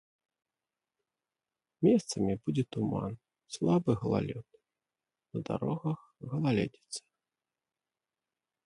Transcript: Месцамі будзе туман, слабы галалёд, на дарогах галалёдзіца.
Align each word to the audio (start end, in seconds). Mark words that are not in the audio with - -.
Месцамі 1.87 2.33
будзе 2.47 2.63
туман, 2.77 3.13
слабы 3.59 3.91
галалёд, 4.05 4.47
на 5.31 5.39
дарогах 5.53 5.99
галалёдзіца. 6.35 6.99